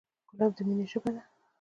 [0.29, 1.21] ګلاب د مینې ژبه ده.